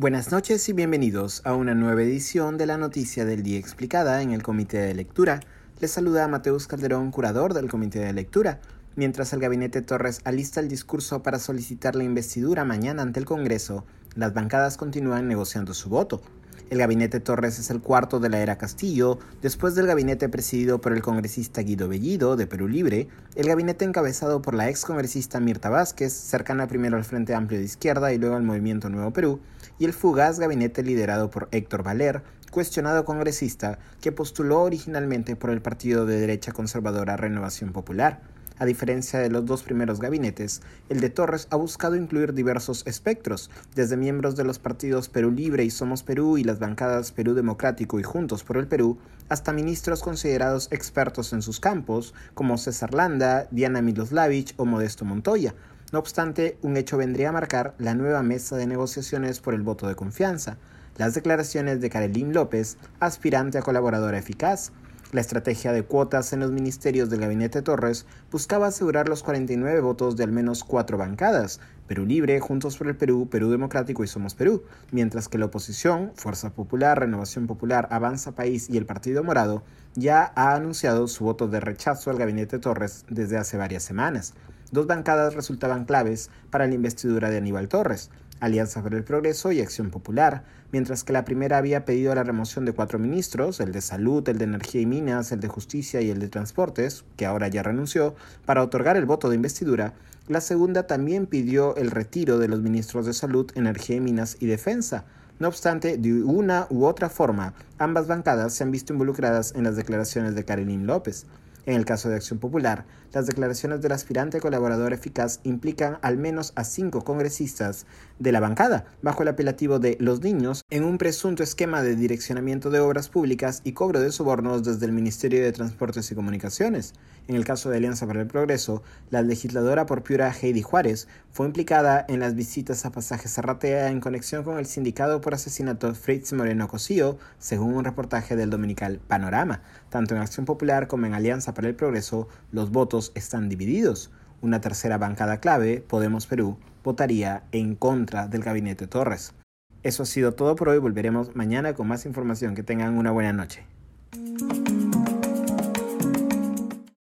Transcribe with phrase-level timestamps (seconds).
[0.00, 4.30] Buenas noches y bienvenidos a una nueva edición de la Noticia del Día Explicada en
[4.30, 5.40] el Comité de Lectura.
[5.78, 8.60] Les saluda Mateus Calderón, curador del Comité de Lectura.
[8.96, 13.84] Mientras el gabinete Torres alista el discurso para solicitar la investidura mañana ante el Congreso,
[14.14, 16.22] las bancadas continúan negociando su voto.
[16.70, 20.92] El gabinete Torres es el cuarto de la era Castillo, después del gabinete presidido por
[20.92, 25.68] el congresista Guido Bellido, de Perú Libre, el gabinete encabezado por la ex congresista Mirta
[25.68, 29.40] Vázquez, cercana primero al Frente Amplio de Izquierda y luego al Movimiento Nuevo Perú,
[29.80, 35.62] y el fugaz gabinete liderado por Héctor Valer, cuestionado congresista, que postuló originalmente por el
[35.62, 38.20] partido de derecha conservadora Renovación Popular.
[38.60, 40.60] A diferencia de los dos primeros gabinetes,
[40.90, 45.64] el de Torres ha buscado incluir diversos espectros, desde miembros de los partidos Perú Libre
[45.64, 48.98] y Somos Perú y las bancadas Perú Democrático y Juntos por el Perú,
[49.30, 55.54] hasta ministros considerados expertos en sus campos, como César Landa, Diana Miloslavich o Modesto Montoya.
[55.90, 59.88] No obstante, un hecho vendría a marcar la nueva mesa de negociaciones por el voto
[59.88, 60.58] de confianza,
[60.98, 64.70] las declaraciones de Karelín López, aspirante a colaboradora eficaz,
[65.12, 70.16] la estrategia de cuotas en los ministerios del gabinete Torres buscaba asegurar los 49 votos
[70.16, 74.34] de al menos cuatro bancadas, Perú Libre, Juntos por el Perú, Perú Democrático y Somos
[74.34, 79.64] Perú, mientras que la oposición, Fuerza Popular, Renovación Popular, Avanza País y el Partido Morado,
[79.94, 84.34] ya ha anunciado su voto de rechazo al gabinete Torres desde hace varias semanas.
[84.70, 89.60] Dos bancadas resultaban claves para la investidura de Aníbal Torres, Alianza para el Progreso y
[89.60, 93.80] Acción Popular, mientras que la primera había pedido la remoción de cuatro ministros, el de
[93.80, 97.48] Salud, el de Energía y Minas, el de Justicia y el de Transportes, que ahora
[97.48, 98.14] ya renunció,
[98.46, 99.94] para otorgar el voto de investidura,
[100.28, 104.46] la segunda también pidió el retiro de los ministros de Salud, Energía y Minas y
[104.46, 105.04] Defensa.
[105.38, 109.74] No obstante, de una u otra forma, ambas bancadas se han visto involucradas en las
[109.74, 111.26] declaraciones de Karenin López.
[111.66, 116.52] En el caso de Acción Popular, las declaraciones del aspirante colaborador eficaz implican al menos
[116.56, 117.86] a cinco congresistas
[118.18, 122.70] de la bancada, bajo el apelativo de los niños, en un presunto esquema de direccionamiento
[122.70, 126.94] de obras públicas y cobro de sobornos desde el Ministerio de Transportes y Comunicaciones.
[127.28, 131.46] En el caso de Alianza para el Progreso, la legisladora por Piura Heidi Juárez fue
[131.46, 136.32] implicada en las visitas a Pasaje Zarratea en conexión con el sindicado por asesinato Fritz
[136.32, 139.62] Moreno Cosío, según un reportaje del dominical Panorama.
[139.90, 141.14] Tanto en Acción Popular como en
[141.54, 144.10] Para el Progreso, los votos están divididos.
[144.42, 149.34] Una tercera bancada clave, Podemos Perú, votaría en contra del gabinete Torres.
[149.82, 150.78] Eso ha sido todo por hoy.
[150.78, 152.54] Volveremos mañana con más información.
[152.54, 153.64] Que tengan una buena noche.